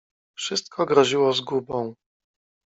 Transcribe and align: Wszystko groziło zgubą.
Wszystko 0.37 0.85
groziło 0.85 1.33
zgubą. 1.33 1.95